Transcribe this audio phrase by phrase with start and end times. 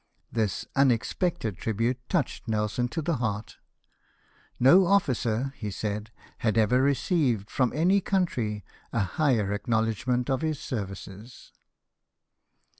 [0.31, 3.57] This unexpected tribute touched Nelson to the heart."
[4.59, 10.59] No officer," he said," had ever received from any country a higher acknowledgment of his
[10.59, 11.51] services."